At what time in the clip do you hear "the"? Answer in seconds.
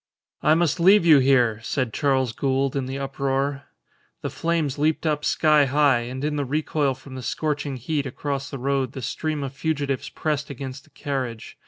2.87-2.97, 4.23-4.31, 6.37-6.43, 7.13-7.21, 8.49-8.57, 8.93-9.03, 10.85-10.89